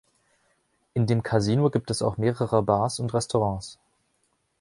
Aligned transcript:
In 0.95 1.05
dem 1.05 1.21
Kasino 1.21 1.69
gibt 1.69 1.91
es 1.91 2.01
auch 2.01 2.17
mehrere 2.17 2.63
Bars 2.63 2.99
und 2.99 3.13
Restaurants. 3.13 3.77